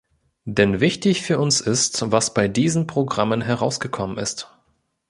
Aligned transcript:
Denn 0.45 0.79
wichtig 0.79 1.21
für 1.21 1.37
uns 1.37 1.61
ist, 1.61 2.09
was 2.11 2.33
bei 2.33 2.47
diesen 2.47 2.87
Programmen 2.87 3.41
herausgekommen 3.41 4.17
ist. 4.17 4.49